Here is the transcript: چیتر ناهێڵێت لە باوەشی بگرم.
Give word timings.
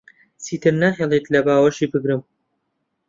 چیتر 0.43 0.73
ناهێڵێت 0.81 1.25
لە 1.33 1.39
باوەشی 1.45 1.87
بگرم. 1.93 2.21